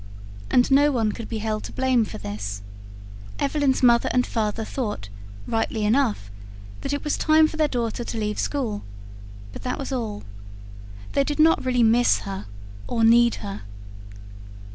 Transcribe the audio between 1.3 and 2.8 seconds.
held to blame for this.